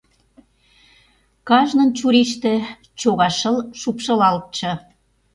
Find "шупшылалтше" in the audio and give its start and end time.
3.79-4.71